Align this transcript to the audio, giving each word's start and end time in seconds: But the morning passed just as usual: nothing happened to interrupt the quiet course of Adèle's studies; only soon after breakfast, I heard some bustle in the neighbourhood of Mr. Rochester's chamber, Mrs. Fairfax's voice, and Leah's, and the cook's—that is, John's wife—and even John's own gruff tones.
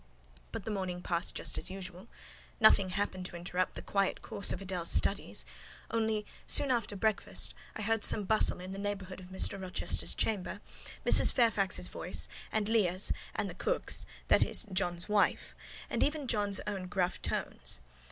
But 0.51 0.65
the 0.65 0.71
morning 0.71 1.03
passed 1.03 1.35
just 1.35 1.59
as 1.59 1.69
usual: 1.69 2.07
nothing 2.59 2.89
happened 2.89 3.27
to 3.27 3.35
interrupt 3.35 3.75
the 3.75 3.83
quiet 3.83 4.23
course 4.23 4.51
of 4.51 4.59
Adèle's 4.59 4.89
studies; 4.89 5.45
only 5.91 6.25
soon 6.47 6.71
after 6.71 6.95
breakfast, 6.95 7.53
I 7.75 7.83
heard 7.83 8.03
some 8.03 8.23
bustle 8.23 8.59
in 8.61 8.71
the 8.71 8.79
neighbourhood 8.79 9.19
of 9.19 9.27
Mr. 9.27 9.61
Rochester's 9.61 10.15
chamber, 10.15 10.59
Mrs. 11.05 11.31
Fairfax's 11.31 11.87
voice, 11.87 12.27
and 12.51 12.67
Leah's, 12.67 13.13
and 13.35 13.47
the 13.47 13.53
cook's—that 13.53 14.41
is, 14.43 14.65
John's 14.73 15.07
wife—and 15.07 16.01
even 16.01 16.25
John's 16.25 16.59
own 16.65 16.87
gruff 16.87 17.21
tones. 17.21 17.79